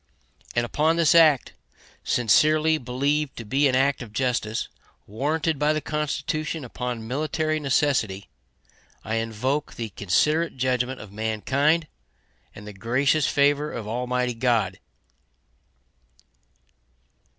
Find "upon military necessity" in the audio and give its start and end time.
6.65-8.27